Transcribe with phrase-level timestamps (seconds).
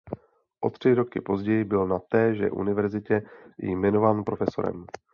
[0.61, 3.23] O tři roky později byl na téže universitě
[3.57, 4.85] jmenován profesorem.